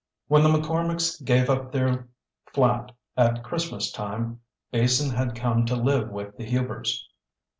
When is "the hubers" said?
6.37-7.07